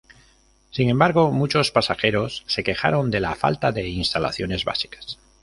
Sin 0.71 0.89
embargo, 0.89 1.31
muchos 1.31 1.69
pasajeros 1.69 2.43
se 2.47 2.63
quejaron 2.63 3.11
de 3.11 3.19
la 3.19 3.35
falta 3.35 3.71
de 3.71 3.87
instalaciones 3.87 4.65
básicas. 4.65 5.19